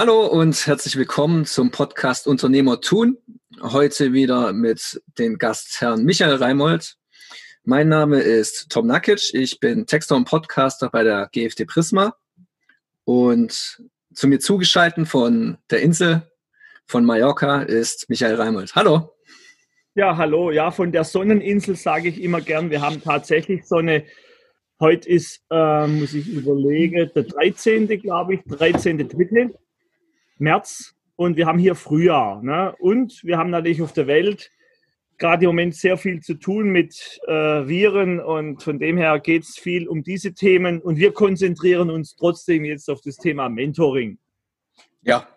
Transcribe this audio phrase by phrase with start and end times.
[0.00, 3.18] Hallo und herzlich willkommen zum Podcast Unternehmer tun.
[3.60, 6.96] Heute wieder mit dem Gast Herrn Michael Reimold.
[7.64, 9.34] Mein Name ist Tom Nakic.
[9.34, 12.16] Ich bin Texter und Podcaster bei der GFT Prisma
[13.04, 13.82] und
[14.14, 16.22] zu mir zugeschaltet von der Insel
[16.86, 18.74] von Mallorca ist Michael Reimold.
[18.74, 19.12] Hallo.
[19.94, 20.50] Ja, hallo.
[20.50, 22.70] Ja, von der Sonneninsel sage ich immer gern.
[22.70, 24.06] Wir haben tatsächlich so eine
[24.80, 27.86] Heute ist, äh, muss ich überlegen, der 13.
[28.00, 29.52] glaube ich, 13.3.
[30.40, 32.42] März und wir haben hier Frühjahr.
[32.42, 32.74] Ne?
[32.78, 34.50] Und wir haben natürlich auf der Welt
[35.20, 39.44] gerade im Moment sehr viel zu tun mit äh, Viren und von dem her geht
[39.44, 44.18] es viel um diese Themen und wir konzentrieren uns trotzdem jetzt auf das Thema Mentoring.
[45.02, 45.28] Ja,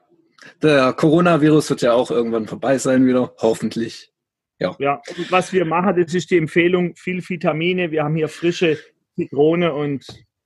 [0.61, 4.11] der Coronavirus wird ja auch irgendwann vorbei sein wieder, hoffentlich.
[4.59, 4.75] Ja.
[4.79, 7.91] ja, und was wir machen, das ist die Empfehlung, viel Vitamine.
[7.91, 8.77] Wir haben hier frische
[9.15, 10.05] Zitrone und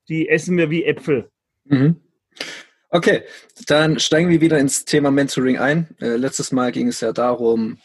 [0.09, 1.29] die essen wir wie Äpfel.
[1.65, 1.97] Mhm.
[2.89, 3.23] Okay,
[3.67, 5.89] dann steigen wir wieder ins Thema Mentoring ein.
[5.99, 7.79] Äh, letztes Mal ging es ja darum,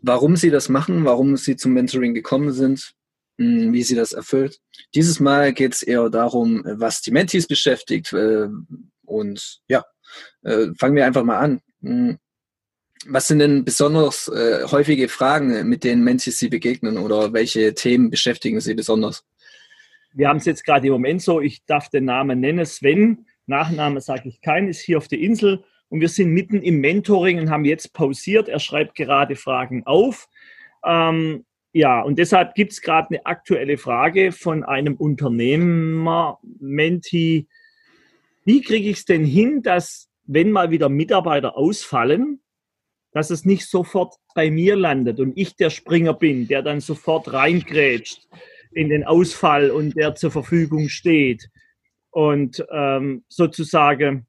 [0.00, 2.92] warum Sie das machen, warum Sie zum Mentoring gekommen sind,
[3.36, 4.60] mh, hm, wie Sie das erfüllt.
[4.94, 8.14] Dieses Mal geht es eher darum, was die Mentees beschäftigt.
[8.14, 8.48] Äh,
[9.04, 9.84] und ja,
[10.42, 11.60] äh, fangen wir einfach mal an.
[11.80, 12.18] Mh, hm,
[13.06, 18.10] was sind denn besonders äh, häufige Fragen, mit denen Mentees Sie begegnen oder welche Themen
[18.10, 19.24] beschäftigen Sie besonders?
[20.12, 24.00] Wir haben es jetzt gerade im Moment so, ich darf den Namen nennen, Sven, Nachname
[24.00, 27.50] sage ich keinen, ist hier auf der Insel und wir sind mitten im Mentoring und
[27.50, 28.48] haben jetzt pausiert.
[28.48, 30.28] Er schreibt gerade Fragen auf.
[30.84, 37.46] Ähm, ja, und deshalb gibt es gerade eine aktuelle Frage von einem Unternehmer, Menti.
[38.44, 42.40] Wie kriege ich es denn hin, dass, wenn mal wieder Mitarbeiter ausfallen,
[43.12, 47.32] dass es nicht sofort bei mir landet und ich der Springer bin, der dann sofort
[47.32, 48.26] reingrätscht?
[48.72, 51.50] in den Ausfall und der zur Verfügung steht.
[52.10, 54.26] Und ähm, sozusagen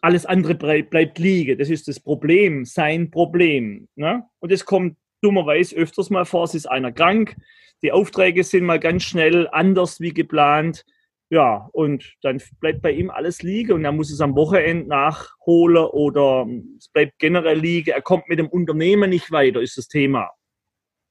[0.00, 1.58] alles andere bleibt, bleibt liegen.
[1.58, 3.88] Das ist das Problem, sein Problem.
[3.96, 4.24] Ne?
[4.40, 7.36] Und es kommt dummerweise öfters mal vor, es ist einer krank,
[7.82, 10.84] die Aufträge sind mal ganz schnell anders wie geplant.
[11.30, 15.84] Ja, und dann bleibt bei ihm alles liegen und er muss es am Wochenende nachholen
[15.84, 16.46] oder
[16.78, 17.90] es bleibt generell liegen.
[17.90, 20.30] Er kommt mit dem Unternehmen nicht weiter, ist das Thema.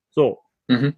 [0.09, 0.39] So.
[0.67, 0.95] Mhm.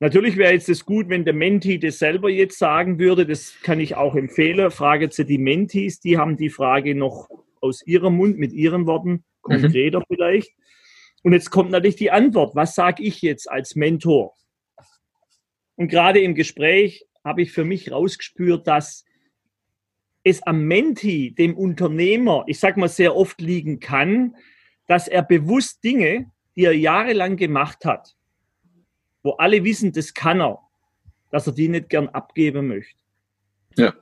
[0.00, 3.26] Natürlich wäre jetzt es gut, wenn der Menti das selber jetzt sagen würde.
[3.26, 4.70] Das kann ich auch empfehlen.
[4.70, 7.28] Frage zu die Mentis, die haben die Frage noch
[7.60, 10.04] aus ihrem Mund, mit ihren Worten, konkreter mhm.
[10.08, 10.52] vielleicht.
[11.24, 12.54] Und jetzt kommt natürlich die Antwort.
[12.54, 14.34] Was sage ich jetzt als Mentor?
[15.74, 19.04] Und gerade im Gespräch habe ich für mich rausgespürt, dass
[20.22, 24.36] es am Menti, dem Unternehmer, ich sage mal sehr oft liegen kann,
[24.86, 28.16] dass er bewusst Dinge, die er jahrelang gemacht hat,
[29.28, 30.58] wo alle wissen, das kann er,
[31.30, 32.98] dass er die nicht gern abgeben möchte.
[33.76, 33.92] Ja.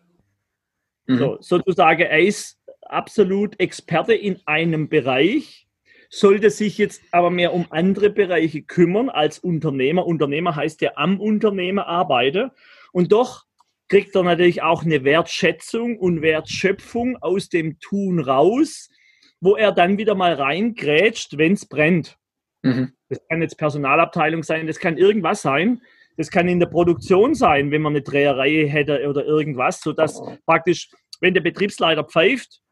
[1.07, 1.19] Mhm.
[1.19, 5.67] So, sozusagen, er ist absolut Experte in einem Bereich,
[6.11, 10.07] sollte sich jetzt aber mehr um andere Bereiche kümmern als Unternehmer.
[10.07, 12.53] Unternehmer heißt ja am Unternehmer arbeiten.
[12.93, 13.47] Und doch
[13.89, 18.91] kriegt er natürlich auch eine Wertschätzung und Wertschöpfung aus dem Tun raus,
[19.41, 22.17] wo er dann wieder mal reingrätscht, wenn es brennt.
[22.67, 22.93] Mhm.
[23.09, 25.81] Das kann jetzt Personalabteilung sein, das kann irgendwas sein.
[26.17, 30.91] Das kann in der Produktion sein, wenn man eine Dreherei hätte oder irgendwas, sodass praktisch,
[31.21, 32.63] wenn der Betriebsleiter pfeift,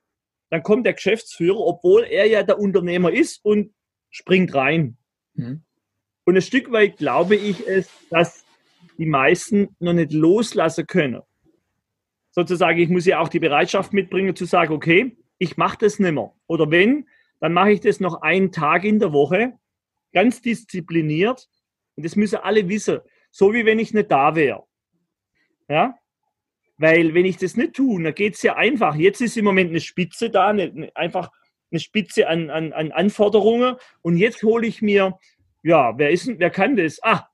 [0.51, 3.75] dann kommt der Geschäftsführer, obwohl er ja der Unternehmer ist und
[4.11, 4.97] springt rein.
[5.35, 5.63] Mhm.
[6.25, 8.45] Und ein Stück weit glaube ich es, dass
[8.97, 11.21] die meisten noch nicht loslassen können.
[12.31, 16.13] Sozusagen, ich muss ja auch die Bereitschaft mitbringen zu sagen, okay, ich mache das nicht
[16.13, 16.33] mehr.
[16.47, 17.09] Oder wenn,
[17.41, 19.53] dann mache ich das noch einen Tag in der Woche
[20.15, 21.49] ganz diszipliniert.
[21.97, 23.01] Und das müssen alle wissen.
[23.31, 24.65] So wie wenn ich nicht da wäre.
[25.69, 25.95] Ja?
[26.79, 28.95] Weil wenn ich das nicht tue, dann geht es ja einfach.
[28.95, 31.31] Jetzt ist im Moment eine Spitze da, eine, einfach
[31.71, 33.77] eine Spitze an, an, an Anforderungen.
[34.03, 35.19] Und jetzt hole ich mir,
[35.63, 37.03] ja, wer ist wer kann das?
[37.03, 37.29] Ah,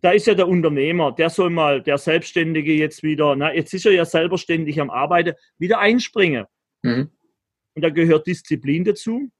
[0.00, 3.86] da ist ja der Unternehmer, der soll mal, der Selbstständige jetzt wieder, na, jetzt ist
[3.86, 6.44] er ja selber ständig am Arbeiten, wieder einspringen.
[6.82, 7.10] Mhm.
[7.74, 9.30] Und da gehört Disziplin dazu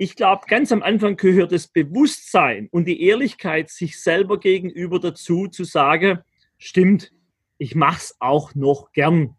[0.00, 5.46] ich glaube, ganz am Anfang gehört das Bewusstsein und die Ehrlichkeit sich selber gegenüber dazu,
[5.46, 6.20] zu sagen,
[6.56, 7.12] stimmt,
[7.58, 9.36] ich mache es auch noch gern.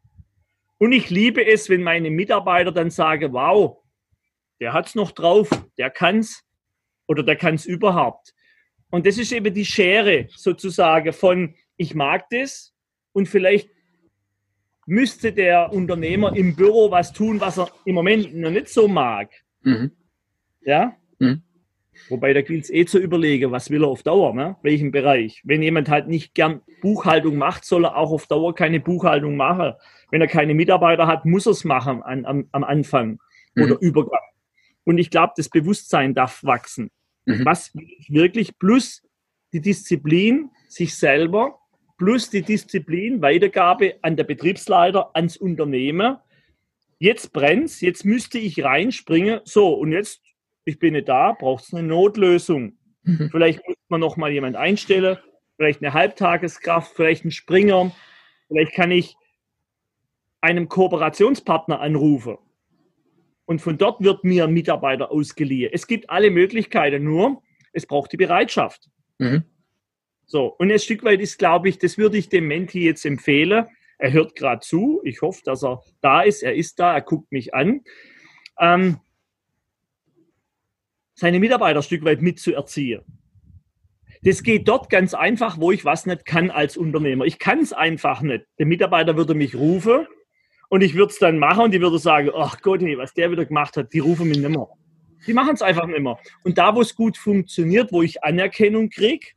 [0.78, 3.80] Und ich liebe es, wenn meine Mitarbeiter dann sagen, wow,
[4.60, 5.50] der hat es noch drauf,
[5.80, 6.44] der kann es
[7.08, 8.36] oder der kann es überhaupt.
[8.92, 12.72] Und das ist eben die Schere sozusagen von, ich mag das
[13.14, 13.68] und vielleicht
[14.86, 19.32] müsste der Unternehmer im Büro was tun, was er im Moment noch nicht so mag.
[19.64, 19.94] Mhm.
[20.64, 20.96] Ja?
[21.20, 21.42] Mhm.
[22.10, 24.56] Wobei da gilt es eh zu überlegen, was will er auf Dauer, ne?
[24.64, 25.42] welchen Bereich.
[25.44, 29.74] Wenn jemand halt nicht gern Buchhaltung macht, soll er auch auf Dauer keine Buchhaltung machen.
[30.10, 33.20] Wenn er keine Mitarbeiter hat, muss er es machen an, am, am Anfang
[33.56, 33.82] oder mhm.
[33.82, 34.22] Übergang.
[34.84, 36.90] Und ich glaube, das Bewusstsein darf wachsen.
[37.26, 37.46] Mhm.
[37.46, 37.72] Was
[38.08, 39.04] wirklich plus
[39.54, 41.60] die Disziplin, sich selber,
[41.98, 46.18] plus die Disziplin, Weitergabe an der Betriebsleiter, ans Unternehmen.
[47.00, 49.42] Jetzt brennt's, jetzt müsste ich reinspringen.
[49.44, 50.21] So, und jetzt,
[50.66, 52.78] ich bin nicht da, braucht es eine Notlösung.
[53.04, 53.30] Mhm.
[53.32, 55.18] Vielleicht muss man noch mal jemand einstellen,
[55.56, 57.92] vielleicht eine Halbtageskraft, vielleicht einen Springer,
[58.48, 59.16] vielleicht kann ich
[60.42, 62.38] einem Kooperationspartner anrufen.
[63.46, 65.72] Und von dort wird mir ein Mitarbeiter ausgeliehen.
[65.74, 67.42] Es gibt alle Möglichkeiten, nur
[67.74, 68.90] es braucht die Bereitschaft.
[69.18, 69.44] Mhm.
[70.26, 73.68] So, und ein Stück weit ist, glaube ich, das würde ich dem Menti jetzt empfehlen.
[73.98, 75.02] Er hört gerade zu.
[75.04, 76.42] Ich hoffe, dass er da ist.
[76.42, 77.82] Er ist da, er guckt mich an.
[78.58, 79.00] Ähm,
[81.22, 83.02] seine Mitarbeiter ein Stück weit mitzuerziehen.
[84.24, 87.26] Das geht dort ganz einfach, wo ich was nicht kann als Unternehmer.
[87.26, 88.46] Ich kann es einfach nicht.
[88.58, 90.08] Der Mitarbeiter würde mich rufen
[90.70, 93.30] und ich würde es dann machen und die würde sagen, ach Gott, hey, was der
[93.30, 94.68] wieder gemacht hat, die rufen mich nicht mehr.
[95.28, 96.18] Die machen es einfach nicht mehr.
[96.44, 99.28] Und da, wo es gut funktioniert, wo ich Anerkennung kriege,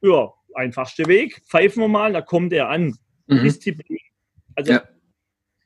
[0.00, 2.96] ja, einfachste Weg, pfeifen wir mal, da kommt er an.
[3.26, 3.42] Mhm.
[3.42, 3.98] Disziplin.
[4.54, 4.82] Also ja.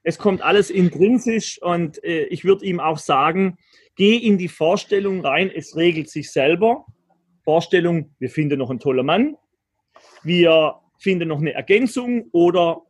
[0.03, 3.57] Es kommt alles intrinsisch und äh, ich würde ihm auch sagen,
[3.97, 6.87] geh in die Vorstellung rein, es regelt sich selber.
[7.45, 9.37] Vorstellung, wir finden noch einen tollen Mann,
[10.23, 12.83] wir finden noch eine Ergänzung oder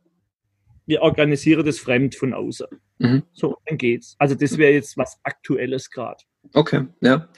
[0.85, 2.67] wir organisieren das fremd von außen.
[2.99, 3.23] Mhm.
[3.33, 4.15] So, dann geht's.
[4.19, 6.23] Also das wäre jetzt was Aktuelles gerade.
[6.53, 7.29] Okay, ja.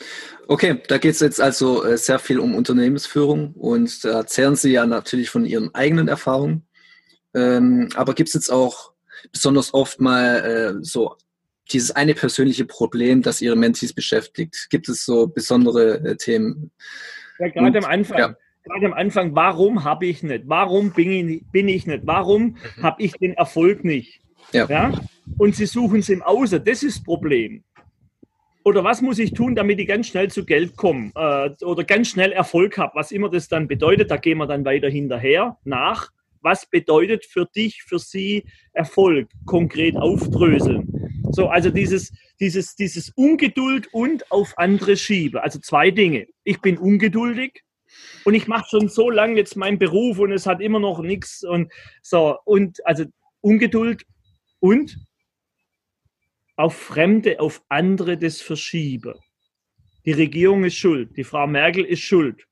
[0.47, 4.71] Okay, da geht es jetzt also äh, sehr viel um Unternehmensführung und da erzählen Sie
[4.71, 6.67] ja natürlich von Ihren eigenen Erfahrungen.
[7.35, 8.94] Ähm, aber gibt es jetzt auch
[9.31, 11.15] besonders oft mal äh, so
[11.71, 14.67] dieses eine persönliche Problem, das Ihre Mentees beschäftigt?
[14.69, 16.71] Gibt es so besondere äh, Themen?
[17.39, 18.17] Ja, gerade am Anfang.
[18.17, 18.35] Ja
[18.65, 20.43] gerade am Anfang, warum habe ich nicht?
[20.47, 22.05] Warum bin ich, bin ich nicht?
[22.05, 22.83] Warum mhm.
[22.83, 24.19] habe ich den Erfolg nicht?
[24.51, 24.65] Ja.
[24.67, 24.93] ja.
[25.37, 26.63] Und sie suchen es im Außen.
[26.63, 27.63] Das ist das Problem.
[28.63, 32.09] Oder was muss ich tun, damit ich ganz schnell zu Geld komme äh, oder ganz
[32.09, 32.93] schnell Erfolg habe?
[32.95, 36.11] Was immer das dann bedeutet, da gehen wir dann weiter hinterher nach.
[36.45, 39.31] Was bedeutet für dich, für sie Erfolg?
[39.47, 41.23] Konkret aufdröseln.
[41.31, 45.41] So, also dieses, dieses, dieses Ungeduld und auf andere schiebe.
[45.41, 46.27] Also zwei Dinge.
[46.43, 47.63] Ich bin ungeduldig
[48.25, 51.43] und ich mache schon so lange jetzt meinen Beruf und es hat immer noch nichts
[51.43, 53.05] und so und also
[53.41, 54.05] Ungeduld
[54.59, 54.99] und
[56.57, 59.19] auf Fremde, auf andere das verschiebe.
[60.05, 62.45] Die Regierung ist schuld, die Frau Merkel ist schuld,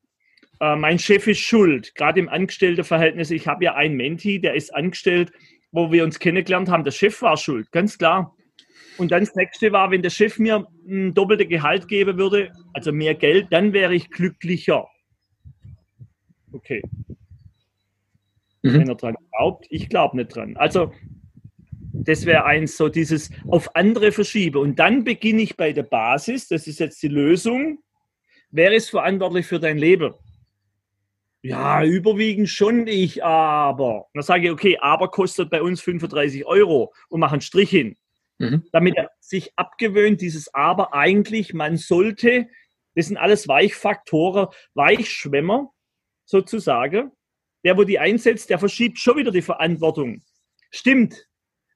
[0.60, 3.30] äh, mein Chef ist schuld, gerade im Angestelltenverhältnis.
[3.30, 5.32] Ich habe ja einen Menti, der ist angestellt,
[5.72, 6.84] wo wir uns kennengelernt haben.
[6.84, 8.34] Der Chef war schuld, ganz klar.
[8.96, 12.92] Und dann das nächste war, wenn der Chef mir ein doppeltes Gehalt geben würde, also
[12.92, 14.86] mehr Geld, dann wäre ich glücklicher.
[16.52, 16.82] Okay.
[18.62, 18.72] Mhm.
[18.74, 20.56] Wenn er dran glaubt, ich glaube nicht dran.
[20.56, 20.92] Also,
[21.92, 24.58] das wäre eins, so dieses auf andere verschiebe.
[24.58, 27.78] Und dann beginne ich bei der Basis, das ist jetzt die Lösung.
[28.50, 30.14] Wer ist verantwortlich für dein Leben?
[31.44, 34.06] Ja, überwiegend schon ich, aber.
[34.14, 37.98] Dann sage ich, okay, aber kostet bei uns 35 Euro und mache einen Strich hin.
[38.38, 38.64] Mhm.
[38.72, 42.48] Damit er sich abgewöhnt, dieses Aber eigentlich, man sollte,
[42.94, 45.70] das sind alles Weichfaktoren, Weichschwämmer,
[46.24, 47.12] sozusagen,
[47.62, 50.22] der, wo die einsetzt, der verschiebt schon wieder die Verantwortung.
[50.70, 51.28] Stimmt,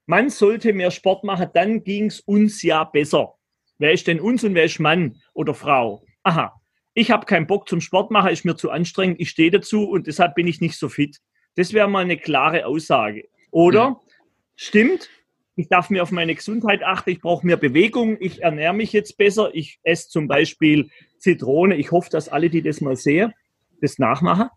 [0.07, 3.35] man sollte mehr Sport machen, dann ging es uns ja besser.
[3.77, 6.03] Wer ist denn uns und wer ist Mann oder Frau?
[6.23, 6.58] Aha,
[6.99, 10.07] ich habe keinen Bock zum Sport machen, ist mir zu anstrengend, ich stehe dazu und
[10.07, 11.21] deshalb bin ich nicht so fit.
[11.55, 13.29] Das wäre mal eine klare Aussage.
[13.51, 14.01] Oder ja.
[14.55, 15.09] stimmt,
[15.55, 19.17] ich darf mir auf meine Gesundheit achten, ich brauche mehr Bewegung, ich ernähre mich jetzt
[19.17, 21.75] besser, ich esse zum Beispiel Zitrone.
[21.75, 23.33] Ich hoffe, dass alle, die das mal sehen,
[23.81, 24.49] das nachmachen.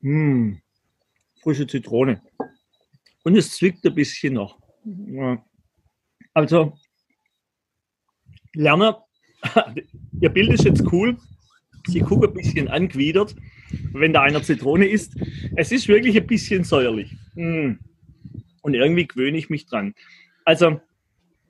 [0.00, 0.58] Mmh,
[1.42, 2.22] frische Zitrone.
[3.22, 4.58] Und es zwickt ein bisschen noch.
[6.34, 6.76] Also,
[8.54, 9.03] Lerner,
[10.20, 11.16] Ihr Bild ist jetzt cool.
[11.86, 13.36] Sie gucken ein bisschen angewidert,
[13.92, 15.16] wenn da einer Zitrone isst.
[15.56, 17.14] Es ist wirklich ein bisschen säuerlich.
[17.34, 17.78] Mmh.
[18.62, 19.94] Und irgendwie gewöhne ich mich dran.
[20.44, 20.80] Also,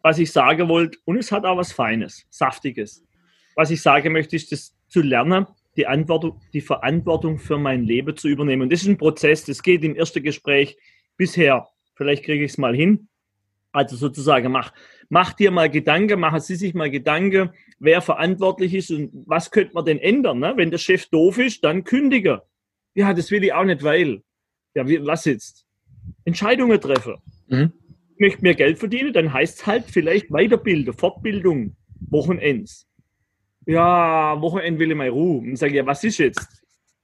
[0.02, 3.04] was ich sagen wollte, und es hat auch was Feines, Saftiges.
[3.54, 5.46] Was ich sagen möchte, ist, das zu lernen,
[5.76, 5.86] die,
[6.52, 8.62] die Verantwortung für mein Leben zu übernehmen.
[8.62, 10.76] Und das ist ein Prozess, das geht im ersten Gespräch
[11.16, 11.68] bisher.
[11.94, 13.08] Vielleicht kriege ich es mal hin.
[13.72, 14.72] Also sozusagen, mach,
[15.08, 19.74] mach dir mal Gedanken, machen Sie sich mal Gedanken, wer verantwortlich ist und was könnte
[19.74, 20.38] man denn ändern.
[20.38, 20.54] Ne?
[20.56, 22.42] Wenn der Chef doof ist, dann kündige.
[22.94, 24.22] Ja, das will ich auch nicht, weil.
[24.74, 25.64] Ja, was jetzt?
[26.24, 27.16] Entscheidungen treffen.
[27.48, 27.72] Mhm.
[28.14, 31.76] Ich möchte mehr Geld verdienen, dann heißt es halt vielleicht Weiterbildung, Fortbildung,
[32.10, 32.86] Wochenends.
[33.66, 35.38] ja, Wochenende will ich mal Ruhe.
[35.38, 36.46] Und sage ja, was ist jetzt?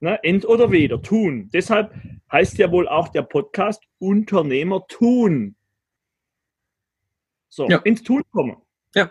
[0.00, 0.22] Ne?
[0.22, 1.50] End oder weder, tun.
[1.52, 1.92] Deshalb
[2.32, 5.56] heißt ja wohl auch der Podcast Unternehmer tun.
[7.50, 7.78] So, ja.
[7.78, 8.56] ins Tun kommen.
[8.94, 9.10] Ja.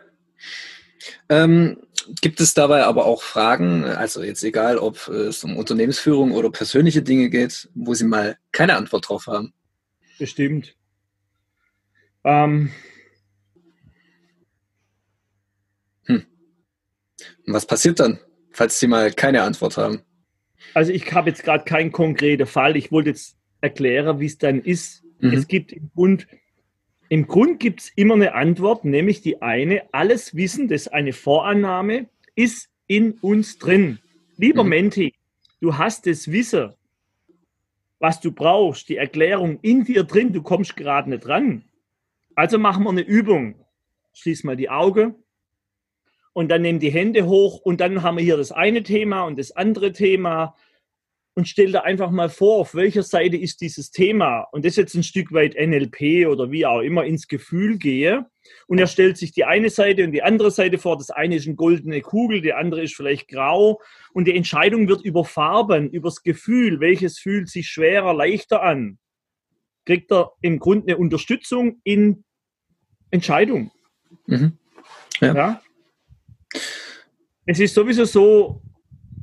[1.28, 1.78] Ähm,
[2.22, 7.04] gibt es dabei aber auch Fragen, also jetzt egal, ob es um Unternehmensführung oder persönliche
[7.04, 9.54] Dinge geht, wo Sie mal keine Antwort drauf haben?
[10.18, 10.76] Bestimmt.
[12.24, 12.72] Ähm.
[16.06, 16.26] Hm.
[17.46, 18.20] Was passiert dann,
[18.52, 20.02] falls Sie mal keine Antwort haben?
[20.74, 22.78] Also ich habe jetzt gerade keinen konkreten Fall.
[22.78, 25.04] Ich wollte jetzt erklären, wie es dann ist.
[25.20, 25.34] Mhm.
[25.34, 26.28] Es gibt im Bund
[27.10, 31.12] im Grund gibt es immer eine Antwort, nämlich die eine, alles Wissen, das ist eine
[31.12, 34.00] Vorannahme, ist in uns drin.
[34.38, 34.70] Lieber mhm.
[34.70, 35.14] Menti,
[35.60, 36.74] du hast das Wissen,
[37.98, 41.64] was du brauchst, die Erklärung in dir drin, du kommst gerade nicht dran.
[42.36, 43.56] Also machen wir eine Übung.
[44.14, 45.16] Schließ mal die Augen
[46.34, 49.38] und dann nimm die Hände hoch und dann haben wir hier das eine Thema und
[49.38, 50.56] das andere Thema
[51.40, 54.94] und stell dir einfach mal vor, auf welcher Seite ist dieses Thema und das jetzt
[54.94, 58.26] ein Stück weit NLP oder wie auch immer ins Gefühl gehe
[58.68, 60.98] und er stellt sich die eine Seite und die andere Seite vor.
[60.98, 63.82] Das eine ist eine goldene Kugel, die andere ist vielleicht grau
[64.12, 69.00] und die Entscheidung wird über Farben, übers Gefühl, welches fühlt sich schwerer, leichter an.
[69.86, 72.26] Kriegt er im Grunde eine Unterstützung in
[73.12, 73.72] Entscheidung.
[74.28, 74.58] Mhm.
[75.22, 75.34] Ja.
[75.34, 75.62] ja.
[77.46, 78.62] Es ist sowieso so,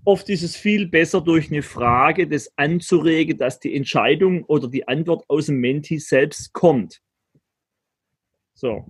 [0.06, 4.86] Oft ist es viel besser, durch eine Frage das anzuregen, dass die Entscheidung oder die
[4.86, 7.02] Antwort aus dem Menti selbst kommt.
[8.54, 8.86] So.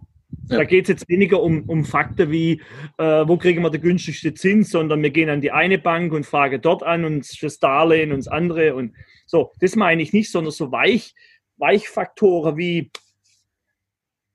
[0.51, 0.59] Ja.
[0.59, 2.61] Da geht es jetzt weniger um, um Fakten wie,
[2.99, 6.27] äh, wo kriegen wir den günstigsten Zins, sondern wir gehen an die eine Bank und
[6.27, 8.75] fragen dort an und das Darlehen und das andere.
[8.75, 8.95] Und
[9.25, 11.15] so, das meine ich nicht, sondern so Weich,
[11.57, 12.91] Weichfaktoren wie,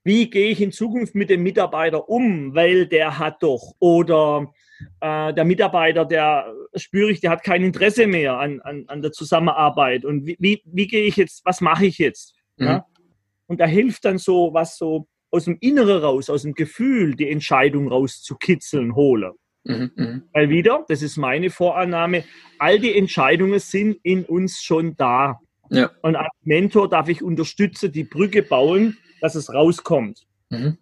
[0.04, 4.52] wie gehe ich in Zukunft mit dem Mitarbeiter um, weil der hat doch, oder
[5.00, 9.12] äh, der Mitarbeiter, der spüre ich, der hat kein Interesse mehr an, an, an der
[9.12, 10.06] Zusammenarbeit.
[10.06, 12.36] Und wie, wie, wie gehe ich jetzt, was mache ich jetzt?
[12.58, 12.66] Mhm.
[12.66, 12.86] Ja?
[13.48, 17.30] Und da hilft dann so, was so aus dem Inneren raus, aus dem Gefühl, die
[17.30, 19.34] Entscheidung rauszukitzeln, hole.
[19.64, 20.22] Mhm, mh.
[20.34, 22.24] Weil wieder, das ist meine Vorannahme,
[22.58, 25.40] all die Entscheidungen sind in uns schon da.
[25.70, 25.92] Ja.
[26.02, 30.26] Und als Mentor darf ich unterstützen, die Brücke bauen, dass es rauskommt.
[30.50, 30.78] Mhm.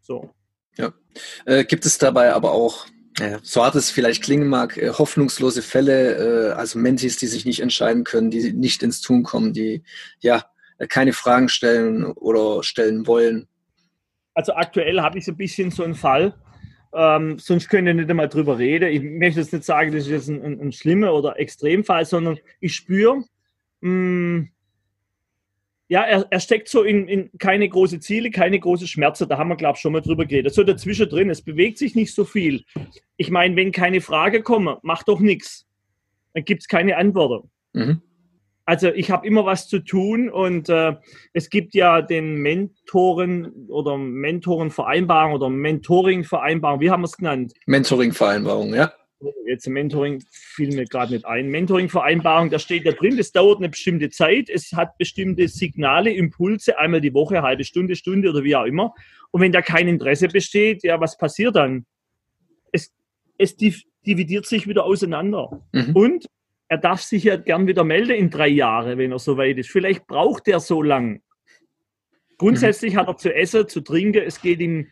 [0.00, 0.30] So.
[0.76, 0.92] Ja.
[1.46, 2.86] Äh, gibt es dabei aber auch
[3.42, 7.60] so hart es vielleicht klingen mag, äh, hoffnungslose Fälle, äh, also Mentis, die sich nicht
[7.60, 9.82] entscheiden können, die nicht ins Tun kommen, die
[10.20, 10.44] ja
[10.88, 13.46] keine Fragen stellen oder stellen wollen.
[14.34, 16.34] Also aktuell habe ich so ein bisschen so einen Fall,
[16.92, 18.88] ähm, sonst können wir nicht einmal drüber reden.
[18.90, 22.38] Ich möchte jetzt nicht sagen, das ist jetzt ein, ein, ein schlimmer oder Extremfall, sondern
[22.60, 23.24] ich spüre,
[23.80, 24.48] hm,
[25.88, 29.28] ja, er, er steckt so in, in keine große Ziele, keine große Schmerzen.
[29.28, 30.54] Da haben wir, glaube ich, schon mal drüber geredet.
[30.54, 32.64] So dazwischen drin, es bewegt sich nicht so viel.
[33.16, 35.66] Ich meine, wenn keine Frage kommt, macht doch nichts.
[36.32, 37.50] Dann gibt es keine Antworten.
[37.74, 38.00] Mhm.
[38.66, 40.94] Also ich habe immer was zu tun und äh,
[41.34, 47.52] es gibt ja den Mentoren oder Mentorenvereinbarung oder Mentoringvereinbarung, wie haben wir es genannt?
[47.66, 48.90] Mentoringvereinbarung, ja.
[49.46, 51.48] Jetzt Mentoring fiel mir gerade nicht ein.
[51.48, 56.78] Mentoring-Vereinbarung, da steht da drin, das dauert eine bestimmte Zeit, es hat bestimmte Signale, Impulse,
[56.78, 58.94] einmal die Woche, halbe Stunde, Stunde oder wie auch immer.
[59.30, 61.86] Und wenn da kein Interesse besteht, ja, was passiert dann?
[62.72, 62.92] Es,
[63.38, 65.62] es dividiert sich wieder auseinander.
[65.72, 65.96] Mhm.
[65.96, 66.26] Und
[66.68, 69.70] er darf sich ja gern wieder melden in drei Jahren, wenn er soweit ist.
[69.70, 71.22] Vielleicht braucht er so lang.
[72.38, 72.98] Grundsätzlich mhm.
[72.98, 74.88] hat er zu essen, zu trinken, es geht ihm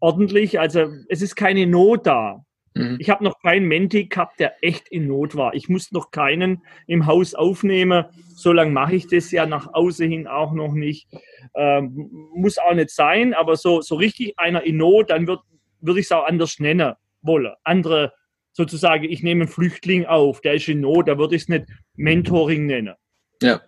[0.00, 2.44] ordentlich, also es ist keine Not da.
[2.74, 2.96] Mhm.
[2.98, 5.54] Ich habe noch keinen Menti gehabt, der echt in Not war.
[5.54, 8.04] Ich muss noch keinen im Haus aufnehmen.
[8.34, 11.08] So lange mache ich das ja nach außen hin auch noch nicht.
[11.54, 15.42] Ähm, muss auch nicht sein, aber so, so richtig einer in Not, dann würde
[15.80, 17.52] würd ich es auch anders nennen wollen.
[17.62, 18.12] Andere
[18.52, 21.66] sozusagen, ich nehme einen Flüchtling auf, der ist in Not, da würde ich es nicht
[21.94, 22.94] Mentoring nennen.
[23.42, 23.60] Ja.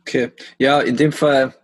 [0.00, 0.30] Okay.
[0.58, 1.54] Ja, in dem Fall,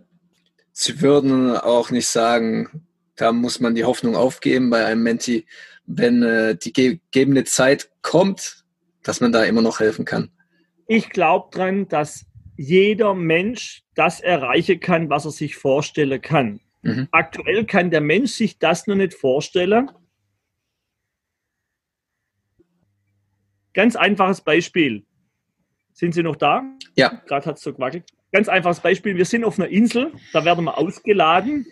[0.73, 2.87] Sie würden auch nicht sagen,
[3.21, 5.47] da muss man die Hoffnung aufgeben bei einem Menti,
[5.87, 8.65] wenn äh, die gegebene Zeit kommt,
[9.03, 10.31] dass man da immer noch helfen kann.
[10.87, 16.61] Ich glaube dran, dass jeder Mensch das erreichen kann, was er sich vorstellen kann.
[16.83, 17.09] Mhm.
[17.11, 19.91] Aktuell kann der Mensch sich das noch nicht vorstellen.
[23.75, 25.05] Ganz einfaches Beispiel.
[25.93, 26.63] Sind Sie noch da?
[26.97, 27.21] Ja.
[27.27, 28.05] Gerade hat es so gewackelt.
[28.33, 29.17] Ganz einfaches Beispiel.
[29.17, 31.67] Wir sind auf einer Insel, da werden wir ausgeladen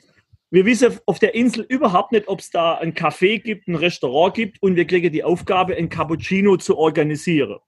[0.50, 4.35] wir wissen auf der Insel überhaupt nicht, ob es da ein Café gibt, ein Restaurant
[4.35, 7.59] gibt und wir kriegen die Aufgabe, ein Cappuccino zu organisieren.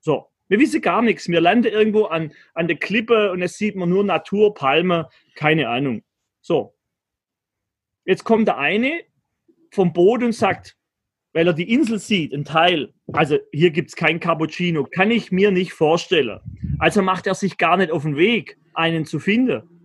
[0.00, 1.28] So, wir wissen gar nichts.
[1.28, 5.68] Wir landen irgendwo an, an der Klippe und es sieht man nur Natur, Palme, keine
[5.68, 6.02] Ahnung.
[6.40, 6.76] So,
[8.04, 9.00] jetzt kommt der eine
[9.72, 10.76] vom Boot und sagt,
[11.32, 15.32] weil er die Insel sieht, ein Teil, also hier gibt es kein Cappuccino, kann ich
[15.32, 16.40] mir nicht vorstellen.
[16.78, 19.75] Also macht er sich gar nicht auf den Weg, einen zu finden.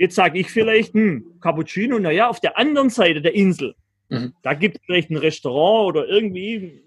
[0.00, 3.74] Jetzt sage ich vielleicht, hm, Cappuccino, naja, auf der anderen Seite der Insel,
[4.08, 4.32] mhm.
[4.40, 6.82] da gibt es vielleicht ein Restaurant oder irgendwie.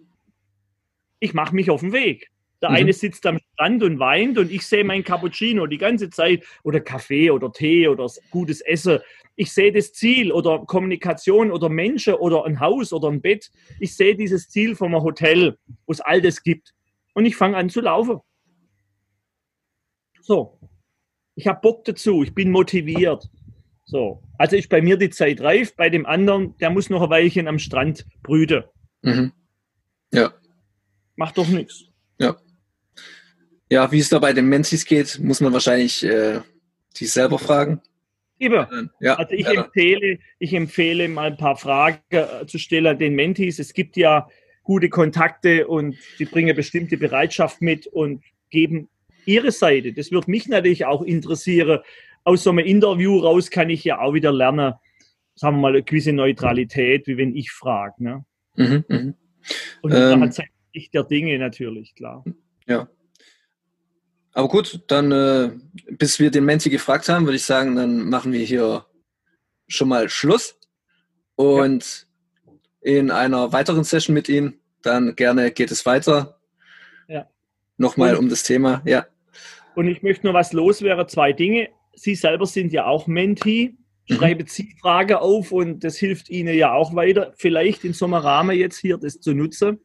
[1.20, 2.32] Ich mache mich auf den Weg.
[2.64, 2.76] Der mhm.
[2.76, 6.80] eine sitzt am Strand und weint und ich sehe mein Cappuccino die ganze Zeit oder
[6.80, 8.98] Kaffee oder Tee oder gutes Essen.
[9.36, 13.52] Ich sehe das Ziel oder Kommunikation oder Menschen oder ein Haus oder ein Bett.
[13.80, 16.74] Ich sehe dieses Ziel vom Hotel, wo es all das gibt.
[17.14, 18.22] Und ich fange an zu laufen.
[20.20, 20.58] So.
[21.36, 22.24] Ich habe Bock dazu.
[22.24, 23.30] Ich bin motiviert.
[23.86, 24.24] So.
[24.38, 25.76] Also ist bei mir die Zeit reif.
[25.76, 28.64] Bei dem anderen, der muss noch ein Weilchen am Strand brüten.
[29.02, 29.32] Mhm.
[30.14, 30.34] Ja.
[31.16, 31.86] Macht doch nichts.
[32.20, 32.38] Ja.
[33.70, 36.42] Ja, wie es da bei den Mentis geht, muss man wahrscheinlich äh,
[36.94, 37.82] sich selber fragen.
[38.40, 38.92] Eben.
[39.00, 39.64] Ja, also ich, ja.
[39.64, 43.60] empfehle, ich empfehle mal ein paar Fragen äh, zu stellen an den Mentis.
[43.60, 44.28] Es gibt ja
[44.64, 48.90] gute Kontakte und die bringen bestimmte Bereitschaft mit und geben
[49.26, 49.94] ihre Seite.
[49.94, 51.80] Das würde mich natürlich auch interessieren.
[52.24, 54.74] Aus so einem Interview raus kann ich ja auch wieder lernen,
[55.36, 58.04] sagen wir mal, eine gewisse Neutralität, wie wenn ich frage.
[58.04, 58.26] Ne?
[58.56, 59.14] Mhm, mh.
[59.82, 62.24] Und ähm, hat sich der Dinge natürlich, klar.
[62.68, 62.88] Ja.
[64.34, 65.52] Aber gut, dann, äh,
[65.92, 68.86] bis wir den Menti gefragt haben, würde ich sagen, dann machen wir hier
[69.68, 70.58] schon mal Schluss.
[71.36, 72.08] Und
[72.46, 72.54] ja.
[72.82, 76.40] in einer weiteren Session mit Ihnen, dann gerne geht es weiter.
[77.08, 77.28] Ja.
[77.78, 79.06] Nochmal um das Thema, ja.
[79.76, 81.70] Und ich möchte nur was loswerden, zwei Dinge.
[81.96, 83.76] Sie selber sind ja auch Menti.
[84.08, 84.16] Mhm.
[84.16, 88.16] Schreiben Sie Frage auf und das hilft Ihnen ja auch weiter, vielleicht in so einem
[88.16, 89.80] Rahmen jetzt hier das zu nutzen.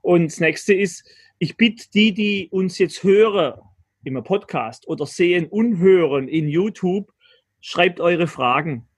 [0.00, 1.08] Und das nächste ist,
[1.38, 3.60] ich bitte die, die uns jetzt hören,
[4.04, 7.12] im Podcast oder sehen und hören in YouTube,
[7.60, 8.88] schreibt eure Fragen.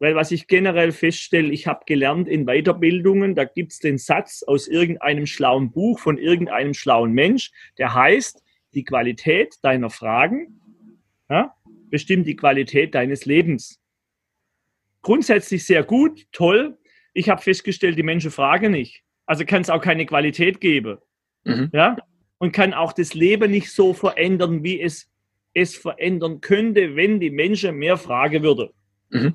[0.00, 4.44] Weil was ich generell feststelle, ich habe gelernt in Weiterbildungen, da gibt es den Satz
[4.46, 8.42] aus irgendeinem schlauen Buch von irgendeinem schlauen Mensch, der heißt,
[8.74, 10.60] die Qualität deiner Fragen
[11.30, 11.54] ja,
[11.90, 13.80] bestimmt die Qualität deines Lebens.
[15.02, 16.78] Grundsätzlich sehr gut, toll.
[17.14, 19.02] Ich habe festgestellt, die Menschen fragen nicht.
[19.26, 20.98] Also kann es auch keine Qualität geben.
[21.44, 21.70] Mhm.
[21.72, 21.96] Ja?
[22.38, 25.10] und kann auch das Leben nicht so verändern, wie es
[25.54, 28.68] es verändern könnte, wenn die Menschen mehr fragen würden.
[29.10, 29.34] Mhm.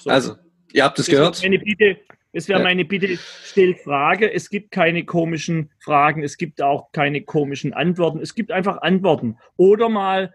[0.00, 0.10] So.
[0.10, 0.36] Also,
[0.72, 1.40] ihr habt es gehört.
[1.42, 1.98] Meine Bitte,
[2.32, 2.64] es wäre ja.
[2.64, 4.32] meine Bitte, stellt Frage.
[4.32, 8.20] Es gibt keine komischen Fragen, es gibt auch keine komischen Antworten.
[8.20, 9.36] Es gibt einfach Antworten.
[9.56, 10.32] Oder mal,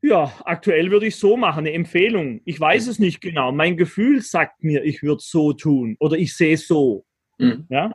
[0.00, 2.40] ja, aktuell würde ich so machen, eine Empfehlung.
[2.44, 3.52] Ich weiß es nicht genau.
[3.52, 7.04] Mein Gefühl sagt mir, ich würde es so tun oder ich sehe es so.
[7.38, 7.66] Mhm.
[7.68, 7.92] Ja,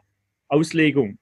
[0.47, 1.17] Auslegung.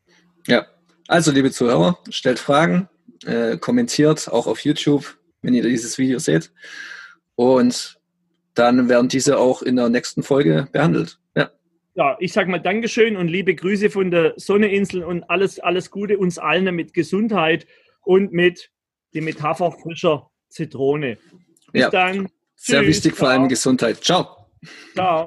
[0.47, 0.65] Ja,
[1.08, 2.89] also, liebe Zuhörer, stellt Fragen,
[3.25, 6.52] äh, kommentiert auch auf YouTube, wenn ihr dieses Video seht.
[7.36, 7.99] Und
[8.60, 11.17] dann werden diese auch in der nächsten Folge behandelt.
[11.36, 11.50] Ja,
[11.95, 16.17] ja ich sage mal Dankeschön und liebe Grüße von der Sonneinsel und alles, alles Gute
[16.17, 17.65] uns allen mit Gesundheit
[18.02, 18.69] und mit
[19.13, 21.17] die Metapher frischer Zitrone.
[21.72, 21.89] Bis ja.
[21.89, 22.28] dann.
[22.56, 22.98] Sehr Tschüss.
[22.98, 24.04] wichtig, vor allem Gesundheit.
[24.04, 24.48] Ciao.
[24.93, 25.17] Ciao.